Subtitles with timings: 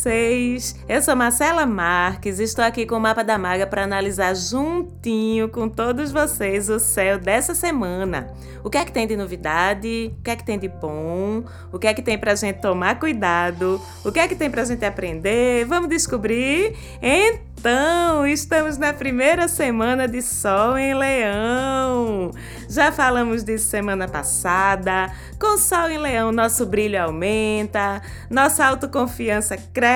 [0.00, 0.74] vocês.
[0.88, 5.68] Eu sou Marcela Marques, estou aqui com o Mapa da Maga para analisar juntinho com
[5.68, 8.32] todos vocês o céu dessa semana.
[8.64, 10.14] O que é que tem de novidade?
[10.18, 11.44] O que é que tem de bom?
[11.70, 13.80] O que é que tem para a gente tomar cuidado?
[14.02, 15.66] O que é que tem para a gente aprender?
[15.66, 16.74] Vamos descobrir?
[17.02, 22.30] Então, estamos na primeira semana de Sol em Leão.
[22.68, 25.12] Já falamos disso semana passada.
[25.38, 29.89] Com Sol em Leão, nosso brilho aumenta, nossa autoconfiança cresce,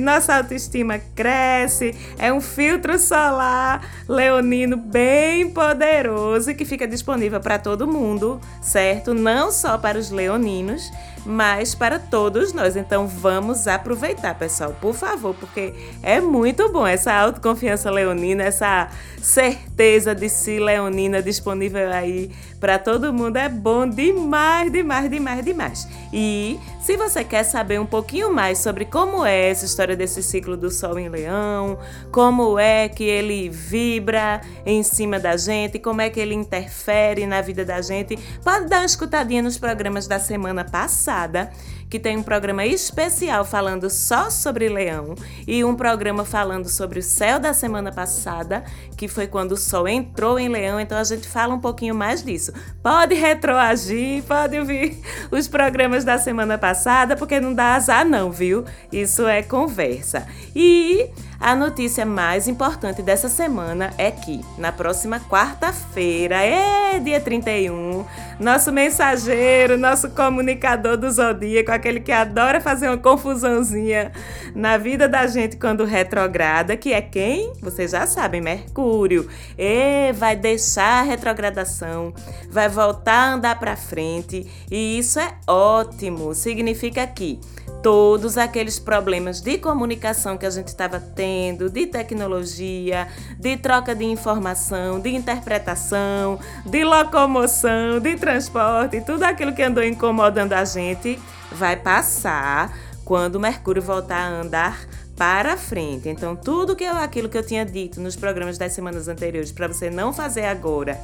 [0.00, 1.94] nossa autoestima cresce.
[2.18, 9.14] É um filtro solar leonino bem poderoso que fica disponível para todo mundo, certo?
[9.14, 10.90] Não só para os leoninos,
[11.24, 12.76] mas para todos nós.
[12.76, 18.88] Então vamos aproveitar, pessoal, por favor, porque é muito bom essa autoconfiança leonina, essa
[19.20, 25.88] certeza de si leonina disponível aí para todo mundo é bom demais, demais, demais, demais.
[26.12, 30.56] E se você quer saber um pouquinho mais sobre como é essa história desse ciclo
[30.56, 31.78] do Sol em Leão,
[32.12, 37.40] como é que ele vibra em cima da gente, como é que ele interfere na
[37.40, 41.50] vida da gente, pode dar uma escutadinha nos programas da semana passada
[41.90, 45.16] que tem um programa especial falando só sobre leão
[45.46, 48.62] e um programa falando sobre o céu da semana passada,
[48.96, 52.22] que foi quando o sol entrou em leão, então a gente fala um pouquinho mais
[52.22, 52.49] disso.
[52.82, 54.98] Pode retroagir, pode ouvir
[55.30, 58.64] os programas da semana passada, porque não dá azar não, viu?
[58.92, 60.26] Isso é conversa.
[60.54, 61.08] E
[61.40, 68.04] a notícia mais importante dessa semana é que, na próxima quarta-feira, é dia 31,
[68.38, 74.12] nosso mensageiro, nosso comunicador do zodíaco, aquele que adora fazer uma confusãozinha
[74.54, 77.54] na vida da gente quando retrograda, que é quem?
[77.62, 79.26] Vocês já sabem, Mercúrio.
[79.56, 82.12] E vai deixar a retrogradação,
[82.50, 86.34] vai voltar a andar para frente, e isso é ótimo.
[86.34, 87.40] Significa que
[87.82, 93.08] todos aqueles problemas de comunicação que a gente estava tendo, de tecnologia,
[93.38, 100.52] de troca de informação, de interpretação, de locomoção, de transporte, tudo aquilo que andou incomodando
[100.52, 101.18] a gente
[101.52, 104.86] vai passar quando Mercúrio voltar a andar
[105.16, 106.08] para frente.
[106.08, 109.68] Então, tudo que eu, aquilo que eu tinha dito nos programas das semanas anteriores para
[109.68, 110.98] você não fazer agora,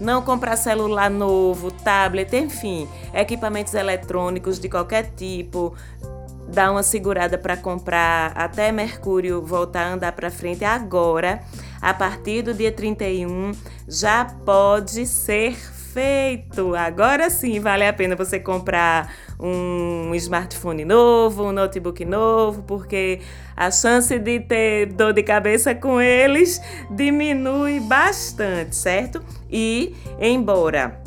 [0.00, 5.74] não comprar celular novo, tablet, enfim, equipamentos eletrônicos de qualquer tipo,
[6.48, 11.42] dar uma segurada para comprar até Mercúrio voltar a andar para frente agora,
[11.80, 13.52] a partir do dia 31,
[13.88, 15.56] já pode ser
[15.96, 16.76] feito.
[16.76, 23.20] Agora sim vale a pena você comprar um smartphone novo, um notebook novo, porque
[23.56, 29.24] a chance de ter dor de cabeça com eles diminui bastante, certo?
[29.50, 31.05] E embora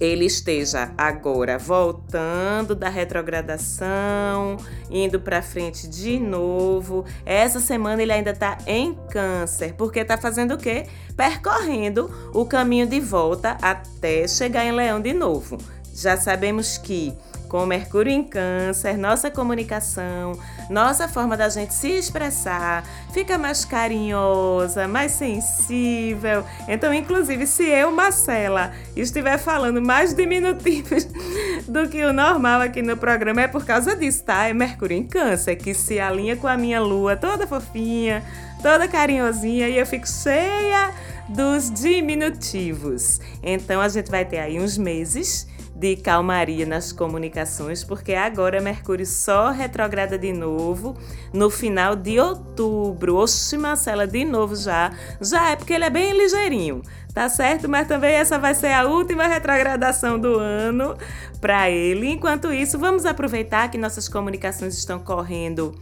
[0.00, 4.56] ele esteja agora voltando da retrogradação,
[4.90, 7.04] indo para frente de novo.
[7.26, 10.86] Essa semana ele ainda está em Câncer, porque está fazendo o quê?
[11.14, 15.58] Percorrendo o caminho de volta até chegar em Leão de novo.
[15.92, 17.12] Já sabemos que
[17.50, 20.38] com Mercúrio em Câncer, nossa comunicação,
[20.70, 26.44] nossa forma da gente se expressar fica mais carinhosa, mais sensível.
[26.68, 31.08] Então, inclusive, se eu, Marcela, estiver falando mais diminutivos
[31.66, 34.46] do que o normal aqui no programa, é por causa disso, tá?
[34.46, 38.22] É Mercúrio em Câncer, que se alinha com a minha lua toda fofinha,
[38.62, 40.92] toda carinhosinha, e eu fico cheia
[41.28, 43.20] dos diminutivos.
[43.42, 45.48] Então, a gente vai ter aí uns meses
[45.80, 50.94] de calmaria nas comunicações, porque agora Mercúrio só retrograda de novo
[51.32, 53.16] no final de outubro.
[53.16, 54.92] Oxi, Marcela, de novo já.
[55.22, 56.82] Já é porque ele é bem ligeirinho,
[57.14, 57.66] tá certo?
[57.66, 60.98] Mas também essa vai ser a última retrogradação do ano
[61.40, 62.10] para ele.
[62.10, 65.74] Enquanto isso, vamos aproveitar que nossas comunicações estão correndo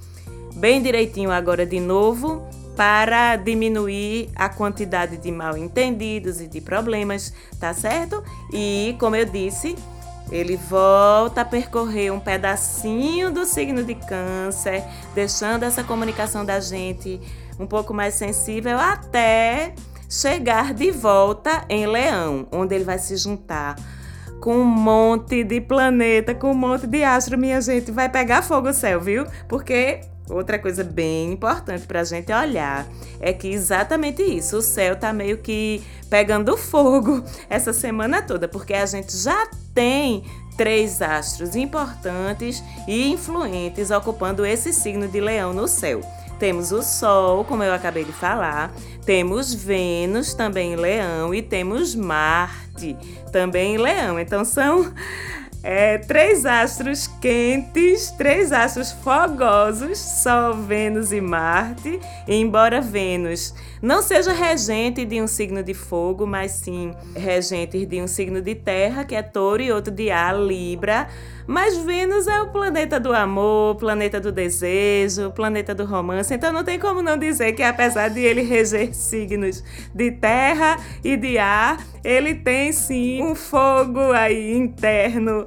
[0.55, 2.47] bem direitinho agora de novo
[2.79, 8.23] para diminuir a quantidade de mal entendidos e de problemas, tá certo?
[8.53, 9.75] E como eu disse,
[10.31, 14.85] ele volta a percorrer um pedacinho do signo de Câncer,
[15.15, 17.21] deixando essa comunicação da gente
[17.59, 19.75] um pouco mais sensível até
[20.09, 23.77] chegar de volta em Leão, onde ele vai se juntar
[24.41, 28.69] com um monte de planeta, com um monte de astro, minha gente, vai pegar fogo
[28.69, 29.27] o céu, viu?
[29.49, 32.87] Porque Outra coisa bem importante para a gente olhar
[33.21, 38.75] é que exatamente isso, o céu tá meio que pegando fogo essa semana toda, porque
[38.75, 40.25] a gente já tem
[40.57, 46.01] três astros importantes e influentes ocupando esse signo de Leão no céu.
[46.39, 48.73] Temos o Sol, como eu acabei de falar,
[49.05, 52.97] temos Vênus também em Leão e temos Marte
[53.33, 54.21] também em Leão.
[54.21, 54.93] Então são
[55.63, 62.01] é, três astros quentes, três astros fogosos, Sol, Vênus e Marte.
[62.27, 68.03] E embora Vênus não seja regente de um signo de fogo, mas sim regente de
[68.03, 71.09] um signo de terra, que é Touro, e outro de ar, Libra.
[71.47, 76.35] Mas Vênus é o planeta do amor, planeta do desejo, planeta do romance.
[76.35, 79.63] Então não tem como não dizer que, apesar de ele reger signos
[79.95, 85.47] de terra e de ar, ele tem sim um fogo aí interno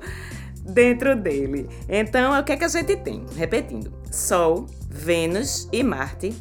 [0.65, 1.67] dentro dele.
[1.87, 3.23] Então, o que é que a gente tem?
[3.35, 6.33] Repetindo: Sol, Vênus e Marte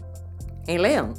[0.66, 1.14] em Leão.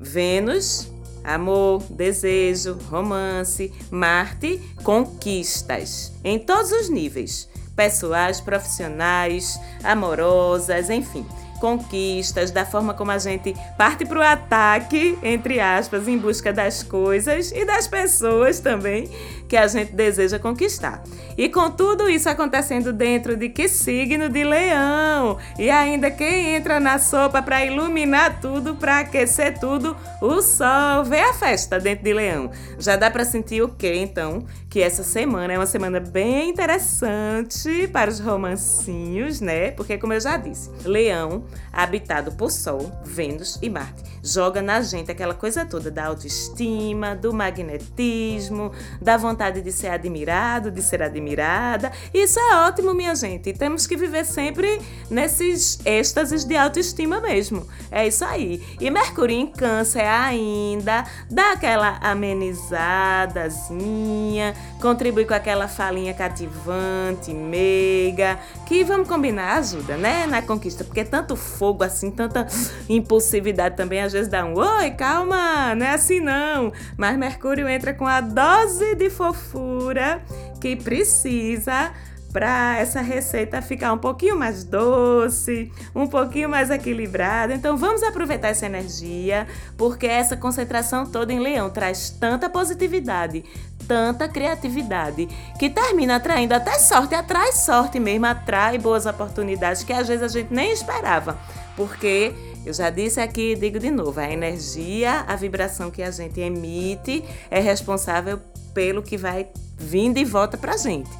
[0.00, 0.90] Vênus,
[1.22, 3.70] amor, desejo, romance.
[3.90, 6.10] Marte, conquistas.
[6.24, 11.26] Em todos os níveis: pessoais, profissionais, amorosas, enfim.
[11.60, 16.82] Conquistas, da forma como a gente parte para o ataque, entre aspas, em busca das
[16.82, 19.10] coisas e das pessoas também
[19.50, 21.02] que a gente deseja conquistar.
[21.36, 25.38] E com tudo isso acontecendo dentro de que signo de leão?
[25.58, 31.02] E ainda quem entra na sopa para iluminar tudo, para aquecer tudo, o sol.
[31.04, 32.52] Vê a festa dentro de leão.
[32.78, 34.46] Já dá para sentir o que então?
[34.68, 39.72] Que essa semana é uma semana bem interessante para os romancinhos, né?
[39.72, 44.04] Porque como eu já disse, leão habitado por Sol, Vênus e Marte.
[44.22, 48.70] Joga na gente aquela coisa toda da autoestima, do magnetismo,
[49.00, 51.90] da vontade de ser admirado, de ser admirada.
[52.12, 53.54] Isso é ótimo, minha gente.
[53.54, 54.78] Temos que viver sempre
[55.08, 57.66] nesses êxtases de autoestima mesmo.
[57.90, 58.62] É isso aí.
[58.78, 68.82] E Mercúrio em Câncer ainda dá aquela amenizadazinha, contribui com aquela falinha cativante, meiga, que
[68.84, 72.46] vamos combinar ajuda, né, na conquista, porque tanto fogo assim, tanta
[72.88, 76.72] impulsividade também, às vezes dá um oi, calma, não é assim não.
[76.96, 80.22] Mas Mercúrio entra com a dose de fofura
[80.60, 81.92] que precisa
[82.32, 87.54] para essa receita ficar um pouquinho mais doce, um pouquinho mais equilibrada.
[87.54, 93.44] Então vamos aproveitar essa energia, porque essa concentração toda em Leão traz tanta positividade,
[93.88, 95.26] tanta criatividade,
[95.58, 100.28] que termina atraindo até sorte, atrai sorte mesmo, atrai boas oportunidades que às vezes a
[100.28, 101.36] gente nem esperava.
[101.76, 102.32] Porque
[102.64, 106.40] eu já disse aqui e digo de novo, a energia, a vibração que a gente
[106.40, 108.38] emite é responsável
[108.74, 109.48] pelo que vai
[109.78, 111.10] vindo e volta pra gente.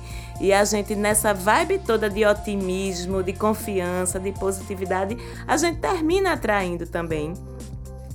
[0.40, 5.16] E a gente, nessa vibe toda de otimismo, de confiança, de positividade,
[5.46, 7.34] a gente termina atraindo também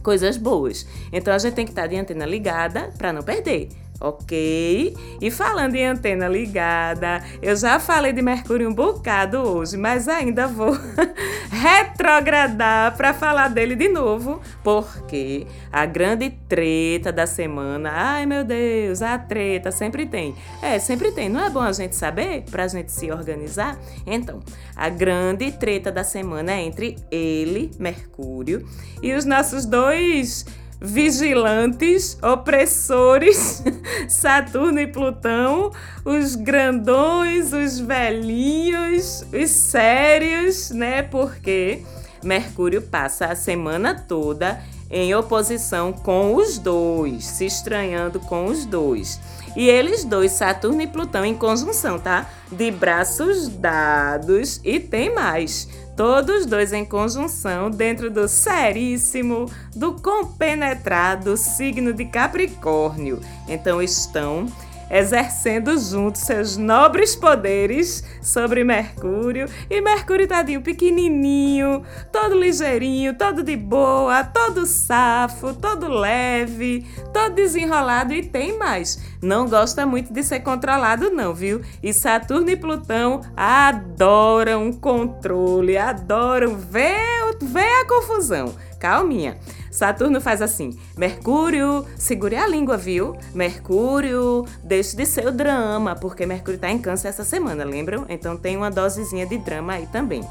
[0.01, 0.87] coisas boas.
[1.11, 3.69] Então a gente tem que estar de antena ligada para não perder
[3.99, 4.95] ok?
[5.21, 10.47] E falando em antena ligada, eu já falei de Mercúrio um bocado hoje, mas ainda
[10.47, 10.77] vou
[11.49, 19.01] retrogradar para falar dele de novo, porque a grande treta da semana, ai meu Deus,
[19.01, 20.35] a treta sempre tem.
[20.61, 21.29] É, sempre tem.
[21.29, 23.77] Não é bom a gente saber para a gente se organizar?
[24.05, 24.41] Então,
[24.75, 28.67] a grande treta da semana é entre ele, Mercúrio,
[29.01, 30.45] e os nossos dois
[30.85, 33.63] vigilantes, opressores,
[34.07, 35.71] Saturno e Plutão,
[36.03, 41.01] os grandões, os velhinhos, os sérios, né?
[41.03, 41.83] Porque
[42.23, 49.19] Mercúrio passa a semana toda em oposição com os dois, se estranhando com os dois.
[49.55, 52.29] E eles dois, Saturno e Plutão, em conjunção, tá?
[52.51, 61.37] De braços dados e tem mais todos dois em conjunção dentro do seríssimo, do compenetrado
[61.37, 63.21] signo de Capricórnio.
[63.47, 64.45] Então estão
[64.89, 69.47] exercendo juntos seus nobres poderes sobre Mercúrio.
[69.69, 78.13] E Mercúrio tadinho pequenininho, todo ligeirinho, todo de boa, todo safo, todo leve, todo desenrolado
[78.13, 78.99] e tem mais.
[79.21, 81.61] Não gosta muito de ser controlado não, viu?
[81.81, 88.53] E Saturno e Plutão adoram controle, adoram ver, ver a confusão.
[88.79, 89.37] Calminha.
[89.75, 93.17] Saturno faz assim: Mercúrio, segure a língua, viu?
[93.33, 98.05] Mercúrio, deixe de ser o drama, porque Mercúrio está em câncer essa semana, lembram?
[98.07, 100.25] Então tem uma dosezinha de drama aí também.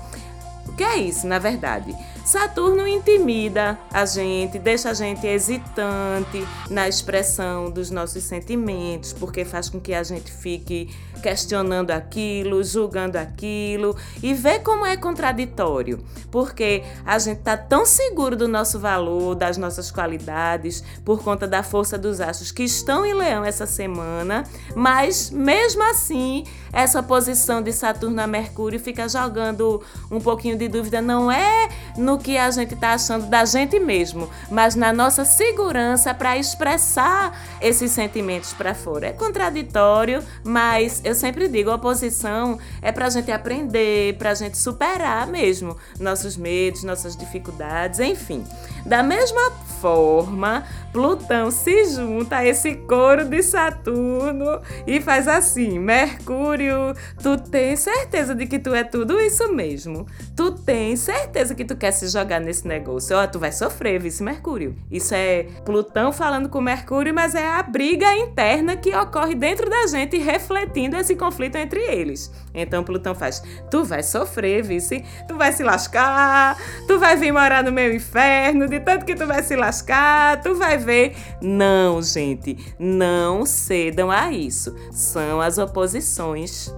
[0.67, 1.95] O que é isso, na verdade?
[2.25, 9.69] Saturno intimida a gente, deixa a gente hesitante na expressão dos nossos sentimentos, porque faz
[9.69, 10.89] com que a gente fique
[11.23, 18.37] questionando aquilo, julgando aquilo e vê como é contraditório, porque a gente tá tão seguro
[18.37, 23.15] do nosso valor, das nossas qualidades, por conta da força dos astros que estão em
[23.15, 30.21] Leão essa semana, mas mesmo assim, essa posição de Saturno a Mercúrio fica jogando um
[30.21, 34.31] pouquinho de dúvida, não é no no que a gente está achando da gente mesmo,
[34.49, 39.09] mas na nossa segurança para expressar esses sentimentos para fora.
[39.09, 44.35] É contraditório, mas eu sempre digo, a oposição é para a gente aprender, para a
[44.35, 48.45] gente superar mesmo nossos medos, nossas dificuldades, enfim.
[48.87, 56.95] Da mesma forma, Plutão se junta a esse coro de Saturno e faz assim: Mercúrio,
[57.23, 60.07] tu tens certeza de que tu é tudo isso mesmo?
[60.37, 63.17] Tu tens certeza que tu quer se jogar nesse negócio?
[63.17, 64.77] Ó, tu vai sofrer, vice Mercúrio.
[64.91, 69.87] Isso é Plutão falando com Mercúrio, mas é a briga interna que ocorre dentro da
[69.87, 72.31] gente, refletindo esse conflito entre eles.
[72.55, 76.57] Então Plutão faz: tu vai sofrer, vice, tu vai se lascar,
[76.87, 80.55] tu vai vir morar no meu inferno de tanto que tu vai se lascar, tu
[80.55, 81.17] vai ver.
[81.41, 84.75] Não, gente, não cedam a isso.
[84.93, 86.73] São as oposições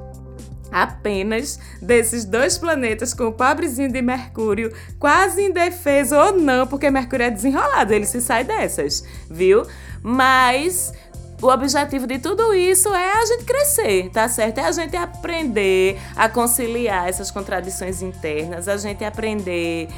[0.71, 7.27] apenas desses dois planetas com o pobrezinho de Mercúrio quase indefeso ou não, porque Mercúrio
[7.27, 9.65] é desenrolado, ele se sai dessas, viu?
[10.03, 10.93] Mas
[11.41, 14.59] o objetivo de tudo isso é a gente crescer, tá certo?
[14.59, 19.89] É a gente aprender a conciliar essas contradições internas, a gente aprender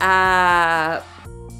[0.00, 1.02] a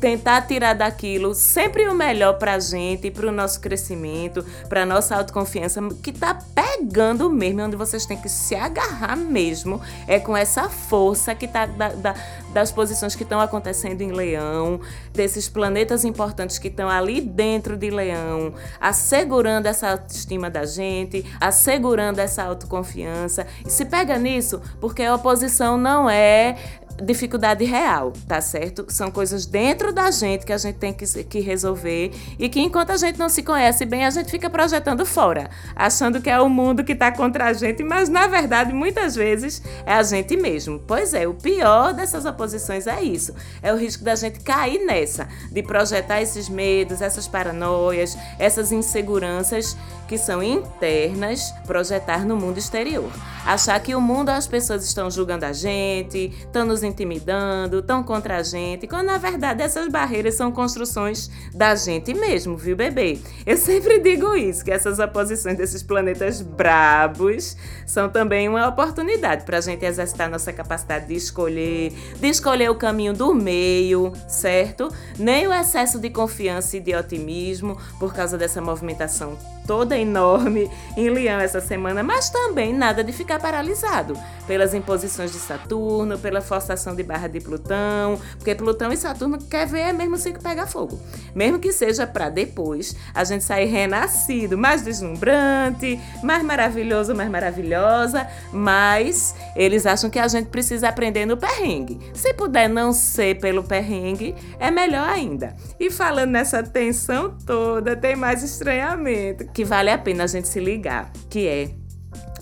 [0.03, 5.15] tentar tirar daquilo sempre o melhor para a gente, para o nosso crescimento, para nossa
[5.15, 10.69] autoconfiança, que tá pegando mesmo, onde vocês têm que se agarrar mesmo, é com essa
[10.69, 12.15] força que tá da, da,
[12.53, 14.81] das posições que estão acontecendo em Leão,
[15.13, 22.21] desses planetas importantes que estão ali dentro de Leão, assegurando essa autoestima da gente, assegurando
[22.21, 23.47] essa autoconfiança.
[23.65, 26.57] E se pega nisso, porque a oposição não é
[27.03, 28.85] dificuldade real, tá certo?
[28.89, 32.91] São coisas dentro da gente que a gente tem que, que resolver e que enquanto
[32.91, 36.49] a gente não se conhece bem, a gente fica projetando fora, achando que é o
[36.49, 40.79] mundo que está contra a gente, mas na verdade muitas vezes é a gente mesmo.
[40.87, 45.29] Pois é, o pior dessas oposições é isso, é o risco da gente cair nessa,
[45.51, 49.77] de projetar esses medos, essas paranoias, essas inseguranças
[50.13, 53.11] que são internas, projetar no mundo exterior.
[53.47, 58.37] Achar que o mundo as pessoas estão julgando a gente, estão nos intimidando, estão contra
[58.37, 63.21] a gente, quando na verdade essas barreiras são construções da gente mesmo, viu, bebê?
[63.47, 69.57] Eu sempre digo isso, que essas oposições desses planetas brabos são também uma oportunidade para
[69.57, 71.91] a gente exercitar nossa capacidade de escolher,
[72.21, 74.93] de escolher o caminho do meio, certo?
[75.19, 81.09] Nem o excesso de confiança e de otimismo por causa dessa movimentação toda enorme em
[81.11, 84.17] Leão essa semana, mas também nada de ficar paralisado
[84.47, 89.67] pelas imposições de Saturno, pela forçação de barra de Plutão, porque Plutão e Saturno quer
[89.67, 91.01] ver mesmo se pegar fogo.
[91.35, 98.27] Mesmo que seja para depois a gente sair renascido, mais deslumbrante, mais maravilhoso, mais maravilhosa,
[98.53, 101.99] mas eles acham que a gente precisa aprender no perrengue.
[102.13, 105.55] Se puder não ser pelo perrengue, é melhor ainda.
[105.79, 110.61] E falando nessa tensão toda, tem mais estranhamento que vale a pena a gente se
[110.61, 111.71] ligar, que é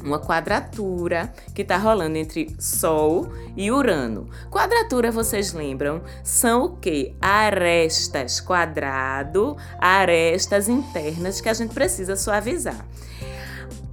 [0.02, 4.28] uma quadratura que está rolando entre Sol e Urano.
[4.50, 6.02] Quadratura, vocês lembram?
[6.24, 7.14] São o que?
[7.20, 12.84] Arestas, quadrado, arestas internas que a gente precisa suavizar.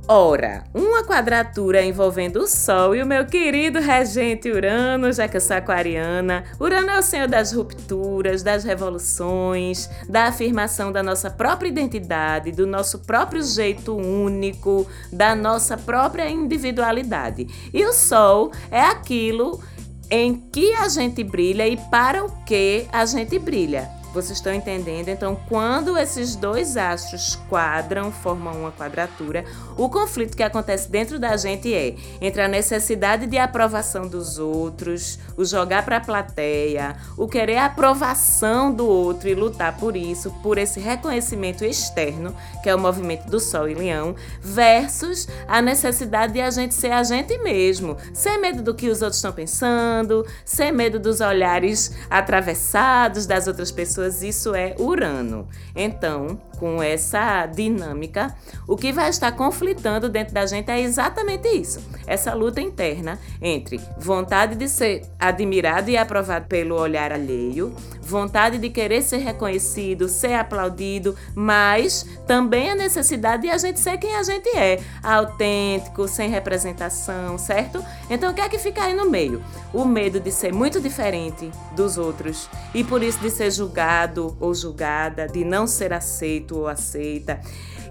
[0.10, 5.42] Ora, uma quadratura envolvendo o Sol e o meu querido regente Urano, já que eu
[5.42, 6.46] sou aquariana.
[6.58, 12.66] Urano é o senhor das rupturas, das revoluções, da afirmação da nossa própria identidade, do
[12.66, 17.46] nosso próprio jeito único, da nossa própria individualidade.
[17.74, 19.62] E o Sol é aquilo
[20.10, 23.97] em que a gente brilha e para o que a gente brilha.
[24.14, 25.10] Vocês estão entendendo?
[25.10, 29.44] Então, quando esses dois astros quadram, formam uma quadratura,
[29.78, 35.20] o conflito que acontece dentro da gente é entre a necessidade de aprovação dos outros,
[35.36, 40.32] o jogar para a plateia, o querer a aprovação do outro e lutar por isso,
[40.42, 46.34] por esse reconhecimento externo, que é o movimento do Sol e Leão, versus a necessidade
[46.34, 50.26] de a gente ser a gente mesmo, sem medo do que os outros estão pensando,
[50.46, 55.48] sem medo dos olhares atravessados das outras pessoas pessoas, isso é Urano.
[55.76, 58.36] Então, com essa dinâmica,
[58.68, 63.80] o que vai estar conflitando dentro da gente é exatamente isso: essa luta interna entre
[63.98, 70.34] vontade de ser admirado e aprovado pelo olhar alheio, vontade de querer ser reconhecido, ser
[70.34, 76.30] aplaudido, mas também a necessidade de a gente ser quem a gente é, autêntico, sem
[76.30, 77.84] representação, certo?
[78.10, 79.44] Então, o que é que fica aí no meio?
[79.74, 84.54] O medo de ser muito diferente dos outros e por isso de ser julgado ou
[84.54, 87.40] julgada, de não ser aceito ou aceita.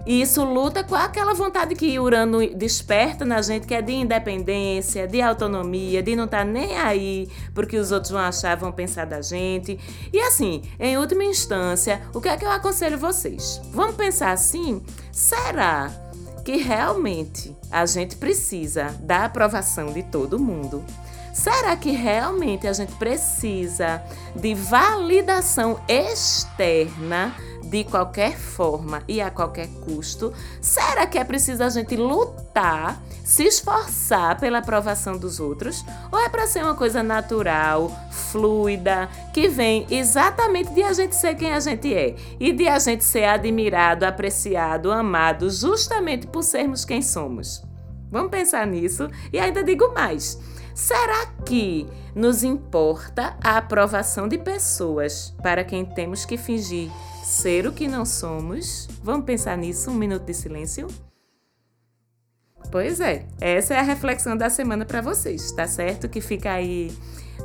[0.07, 5.05] E isso luta com aquela vontade que Urano desperta na gente, que é de independência,
[5.05, 9.05] de autonomia, de não estar tá nem aí porque os outros vão achar, vão pensar
[9.05, 9.77] da gente.
[10.13, 13.59] E assim, em última instância, o que é que eu aconselho vocês?
[13.71, 15.91] Vamos pensar assim: será
[16.45, 20.85] que realmente a gente precisa da aprovação de todo mundo?
[21.37, 24.01] Será que realmente a gente precisa
[24.35, 30.33] de validação externa de qualquer forma e a qualquer custo?
[30.59, 35.85] Será que é preciso a gente lutar, se esforçar pela aprovação dos outros?
[36.11, 41.35] Ou é para ser uma coisa natural, fluida, que vem exatamente de a gente ser
[41.35, 46.83] quem a gente é e de a gente ser admirado, apreciado, amado justamente por sermos
[46.83, 47.63] quem somos?
[48.09, 50.56] Vamos pensar nisso e ainda digo mais.
[50.77, 56.91] Será que nos importa a aprovação de pessoas para quem temos que fingir
[57.23, 58.87] ser o que não somos?
[59.01, 60.85] Vamos pensar nisso, um minuto de silêncio?
[62.71, 66.07] Pois é, essa é a reflexão da semana para vocês, tá certo?
[66.07, 66.95] Que fica aí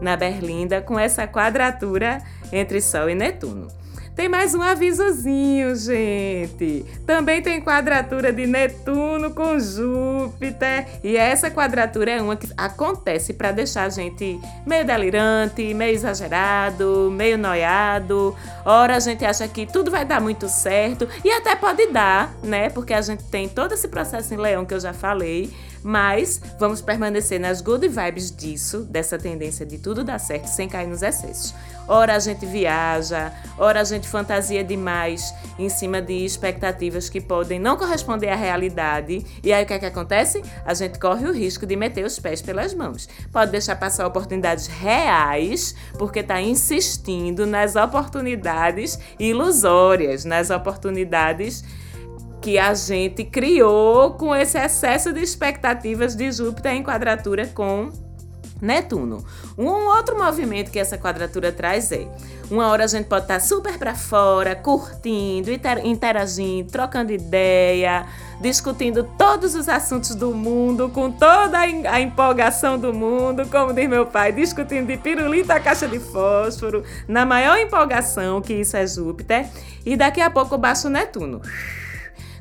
[0.02, 2.22] na Berlinda com essa quadratura
[2.52, 3.68] entre Sol e Netuno.
[4.14, 6.84] Tem mais um avisozinho, gente.
[7.06, 10.86] Também tem quadratura de Netuno com Júpiter.
[11.02, 17.10] E essa quadratura é uma que acontece para deixar a gente meio delirante, meio exagerado,
[17.10, 18.36] meio noiado.
[18.66, 22.68] Ora a gente acha que tudo vai dar muito certo e até pode dar, né?
[22.68, 25.50] Porque a gente tem todo esse processo em Leão que eu já falei
[25.82, 30.86] mas vamos permanecer nas good vibes disso, dessa tendência de tudo dar certo sem cair
[30.86, 31.54] nos excessos.
[31.88, 37.58] Ora a gente viaja, ora a gente fantasia demais em cima de expectativas que podem
[37.58, 39.24] não corresponder à realidade.
[39.42, 40.42] E aí o que é que acontece?
[40.64, 43.08] A gente corre o risco de meter os pés pelas mãos.
[43.32, 51.64] Pode deixar passar oportunidades reais, porque está insistindo nas oportunidades ilusórias, nas oportunidades
[52.42, 57.90] que a gente criou com esse excesso de expectativas de Júpiter em quadratura com
[58.60, 59.24] Netuno.
[59.56, 62.06] Um outro movimento que essa quadratura traz é:
[62.50, 65.50] uma hora a gente pode estar super para fora, curtindo,
[65.84, 68.06] interagindo, trocando ideia,
[68.40, 74.06] discutindo todos os assuntos do mundo, com toda a empolgação do mundo, como diz meu
[74.06, 79.48] pai, discutindo de pirulita a caixa de fósforo, na maior empolgação, que isso é Júpiter,
[79.86, 81.40] e daqui a pouco baixa o Netuno.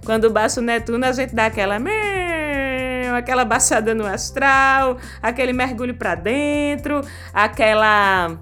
[0.06, 1.78] Quando baixa o Netuno, a gente dá aquela
[3.18, 7.02] aquela baixada no astral, aquele mergulho para dentro,
[7.34, 8.38] aquela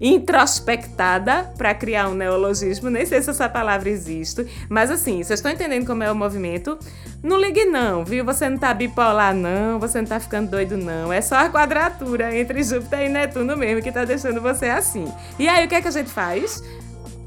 [0.00, 5.50] introspectada para criar um neologismo, nem sei se essa palavra existe, mas assim, vocês estão
[5.50, 6.78] entendendo como é o movimento?
[7.22, 8.24] Não ligue não, viu?
[8.24, 12.36] Você não tá bipolar não, você não tá ficando doido não, é só a quadratura
[12.36, 15.10] entre Júpiter e Netuno mesmo que tá deixando você assim.
[15.38, 16.62] E aí o que é que a gente faz?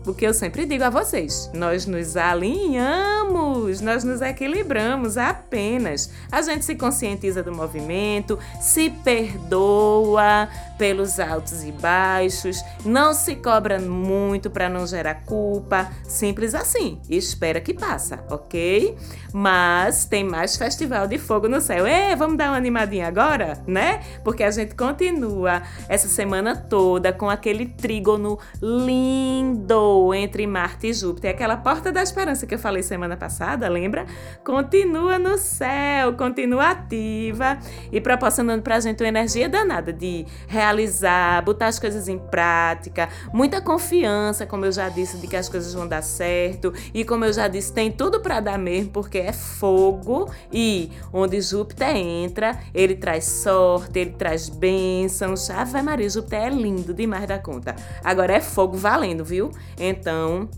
[0.08, 6.10] Porque eu sempre digo a vocês, nós nos alinhamos, nós nos equilibramos apenas.
[6.32, 13.80] A gente se conscientiza do movimento, se perdoa pelos altos e baixos, não se cobra
[13.80, 17.02] muito para não gerar culpa, simples assim.
[17.10, 18.96] Espera que passa, ok?
[19.34, 21.86] Mas tem mais festival de fogo no céu.
[21.86, 24.02] Ei, vamos dar uma animadinha agora, né?
[24.24, 31.32] Porque a gente continua essa semana toda com aquele trígono lindo entre Marte e Júpiter.
[31.32, 34.06] Aquela porta da esperança que eu falei semana passada, lembra?
[34.44, 37.58] Continua no céu, continua ativa
[37.92, 43.10] e proporcionando para a gente uma energia danada de realizar, botar as coisas em prática,
[43.34, 46.74] muita confiança, como eu já disse, de que as coisas vão dar certo.
[46.94, 51.40] E como eu já disse, tem tudo para dar mesmo, porque é fogo e onde
[51.42, 55.50] Júpiter entra, ele traz sorte, ele traz bênçãos.
[55.50, 57.76] Ave Maria, Júpiter é lindo demais da conta.
[58.04, 59.52] Agora é fogo valendo, viu?
[59.90, 60.50] Então,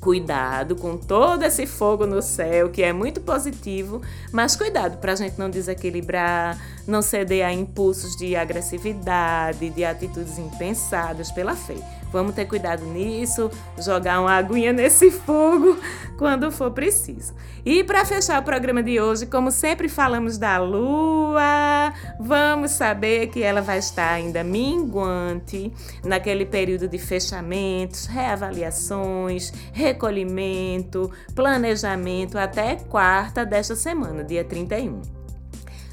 [0.00, 4.00] cuidado com todo esse fogo no céu, que é muito positivo,
[4.32, 10.38] mas cuidado para a gente não desequilibrar, não ceder a impulsos de agressividade, de atitudes
[10.38, 11.76] impensadas pela fé.
[12.12, 15.78] Vamos ter cuidado nisso, jogar uma aguinha nesse fogo
[16.18, 17.32] quando for preciso.
[17.64, 23.42] E para fechar o programa de hoje, como sempre falamos da lua, vamos saber que
[23.42, 25.72] ela vai estar ainda minguante
[26.04, 35.21] naquele período de fechamentos, reavaliações, recolhimento, planejamento até quarta desta semana, dia 31.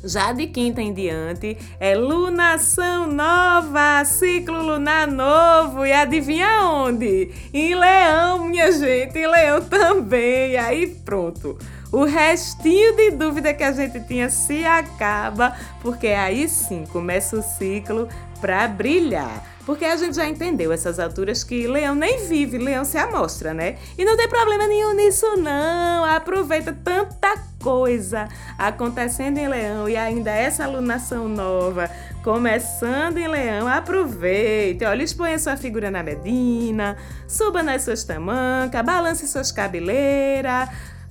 [0.03, 5.85] Já de quinta em diante é lunação nova, ciclo lunar novo.
[5.85, 7.31] E adivinha onde?
[7.53, 10.51] Em Leão, minha gente, em Leão também.
[10.51, 11.57] E aí pronto.
[11.91, 17.41] O restinho de dúvida que a gente tinha se acaba, porque aí sim começa o
[17.41, 18.07] ciclo
[18.39, 19.43] para brilhar.
[19.65, 23.77] Porque a gente já entendeu essas alturas que leão nem vive, leão se amostra, né?
[23.97, 26.05] E não tem problema nenhum nisso, não.
[26.05, 31.89] Aproveita tanta coisa acontecendo em leão e ainda essa alunação nova
[32.23, 33.67] começando em leão.
[33.67, 36.97] Aproveite, olha, exponha sua figura na medina,
[37.27, 40.69] suba nas suas tamancas, balance suas cabeleiras.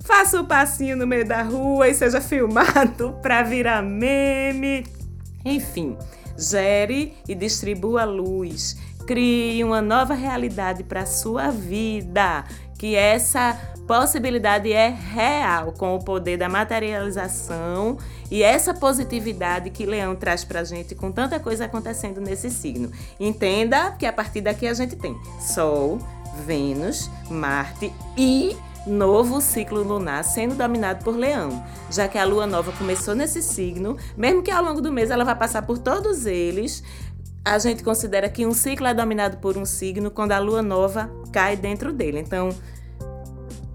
[0.09, 4.83] Faça o passinho no meio da rua e seja filmado para virar meme.
[5.45, 5.95] Enfim,
[6.35, 8.75] Gere e distribua luz.
[9.05, 12.43] Crie uma nova realidade para sua vida.
[12.79, 17.99] Que essa possibilidade é real com o poder da materialização
[18.31, 22.91] e essa positividade que Leão traz para a gente com tanta coisa acontecendo nesse signo.
[23.19, 25.99] Entenda que a partir daqui a gente tem Sol,
[26.47, 28.57] Vênus, Marte e
[28.89, 33.97] novo ciclo lunar sendo dominado por Leão, já que a lua nova começou nesse signo,
[34.17, 36.83] mesmo que ao longo do mês ela vá passar por todos eles.
[37.45, 41.09] A gente considera que um ciclo é dominado por um signo quando a lua nova
[41.31, 42.19] cai dentro dele.
[42.19, 42.49] Então,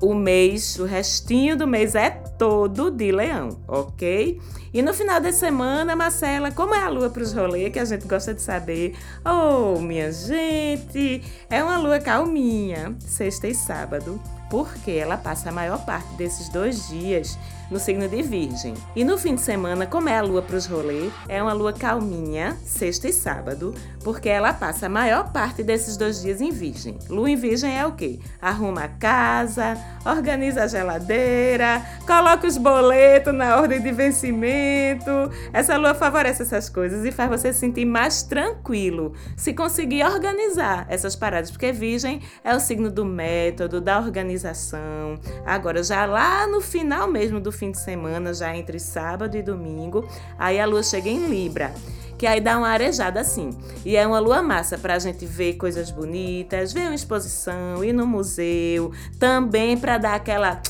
[0.00, 4.40] o mês, o restinho do mês é todo de leão, ok?
[4.72, 7.84] E no final da semana, Marcela, como é a lua para os rolês, que a
[7.84, 8.94] gente gosta de saber?
[9.24, 14.20] Oh, minha gente, é uma lua calminha, sexta e sábado
[14.54, 17.36] porque ela passa a maior parte desses dois dias
[17.70, 18.74] no signo de Virgem.
[18.94, 21.72] E no fim de semana, como é a lua para os rolês, é uma lua
[21.72, 26.98] calminha, sexta e sábado, porque ela passa a maior parte desses dois dias em Virgem.
[27.08, 28.18] Lua em Virgem é o quê?
[28.40, 35.10] Arruma a casa, organiza a geladeira, coloca os boletos na ordem de vencimento.
[35.52, 40.86] Essa lua favorece essas coisas e faz você se sentir mais tranquilo se conseguir organizar
[40.88, 45.18] essas paradas, porque Virgem é o signo do método, da organização.
[45.44, 50.08] Agora, já lá no final mesmo do fim de semana, já entre sábado e domingo,
[50.38, 51.72] aí a lua chega em Libra
[52.16, 53.50] que aí dá uma arejada assim.
[53.84, 57.92] E é uma lua massa para a gente ver coisas bonitas, ver uma exposição, ir
[57.92, 60.60] no museu, também para dar aquela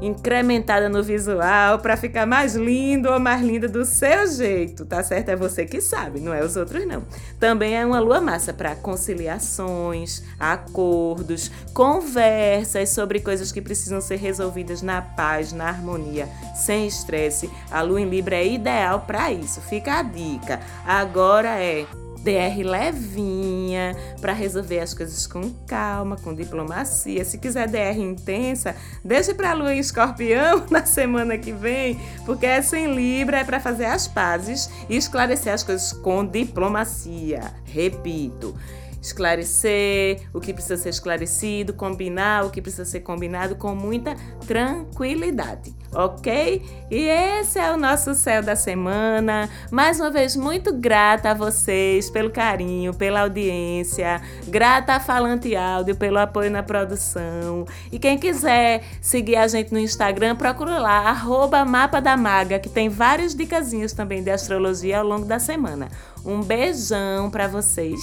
[0.00, 5.28] incrementada no visual para ficar mais lindo ou mais linda do seu jeito, tá certo?
[5.28, 7.02] É você que sabe, não é os outros não.
[7.38, 14.82] Também é uma lua massa para conciliações, acordos, conversas sobre coisas que precisam ser resolvidas
[14.82, 17.50] na paz, na harmonia, sem estresse.
[17.70, 19.60] A lua em Libra é ideal para isso.
[19.60, 20.60] Fica a dica.
[20.86, 21.86] Agora é
[22.22, 27.24] DR levinha, para resolver as coisas com calma, com diplomacia.
[27.24, 32.46] Se quiser DR intensa, deixe para a lua em escorpião na semana que vem, porque
[32.46, 37.54] essa em Libra é para fazer as pazes e esclarecer as coisas com diplomacia.
[37.64, 38.54] Repito
[39.00, 44.14] esclarecer o que precisa ser esclarecido, combinar o que precisa ser combinado com muita
[44.46, 46.62] tranquilidade, ok?
[46.90, 49.48] E esse é o nosso céu da semana.
[49.70, 55.96] Mais uma vez, muito grata a vocês pelo carinho, pela audiência, grata a Falante Áudio
[55.96, 57.66] pelo apoio na produção.
[57.90, 62.68] E quem quiser seguir a gente no Instagram, procura lá, arroba Mapa da Maga, que
[62.68, 65.88] tem várias dicasinhas também de astrologia ao longo da semana.
[66.24, 67.98] Um beijão para vocês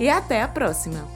[0.00, 1.06] e até a próxima!